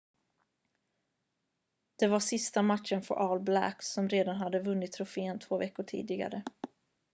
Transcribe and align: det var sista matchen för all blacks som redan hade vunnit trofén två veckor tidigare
det 1.95 2.07
var 2.07 2.19
sista 2.19 2.61
matchen 2.61 3.01
för 3.01 3.15
all 3.15 3.39
blacks 3.39 3.87
som 3.87 4.09
redan 4.09 4.35
hade 4.35 4.59
vunnit 4.59 4.91
trofén 4.93 5.39
två 5.39 5.57
veckor 5.57 5.83
tidigare 5.83 6.43